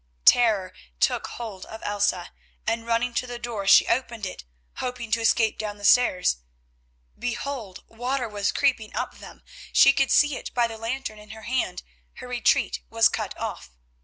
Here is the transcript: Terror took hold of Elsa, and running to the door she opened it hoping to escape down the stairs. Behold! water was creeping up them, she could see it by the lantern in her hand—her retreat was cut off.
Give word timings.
Terror 0.25 0.73
took 0.99 1.27
hold 1.27 1.67
of 1.67 1.83
Elsa, 1.85 2.31
and 2.65 2.87
running 2.87 3.13
to 3.13 3.27
the 3.27 3.37
door 3.37 3.67
she 3.67 3.85
opened 3.87 4.25
it 4.25 4.43
hoping 4.77 5.11
to 5.11 5.21
escape 5.21 5.59
down 5.59 5.77
the 5.77 5.85
stairs. 5.85 6.37
Behold! 7.19 7.83
water 7.87 8.27
was 8.27 8.51
creeping 8.51 8.95
up 8.95 9.19
them, 9.19 9.43
she 9.71 9.93
could 9.93 10.09
see 10.09 10.35
it 10.37 10.51
by 10.55 10.65
the 10.65 10.79
lantern 10.79 11.19
in 11.19 11.29
her 11.29 11.43
hand—her 11.43 12.27
retreat 12.27 12.81
was 12.89 13.09
cut 13.09 13.37
off. 13.37 13.69